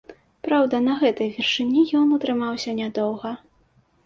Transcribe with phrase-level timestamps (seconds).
[0.45, 3.37] Праўда, на гэтай вышыні ён утрымаўся нядоўга.